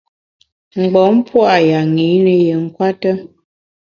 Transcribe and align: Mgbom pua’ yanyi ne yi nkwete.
Mgbom 0.79 1.15
pua’ 1.27 1.55
yanyi 1.71 2.07
ne 2.23 2.35
yi 2.43 2.51
nkwete. 2.63 3.11